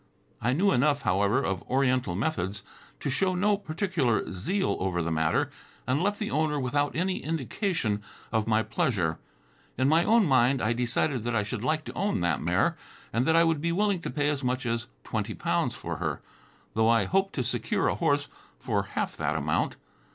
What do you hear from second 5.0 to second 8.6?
the matter, and left the owner without any indication of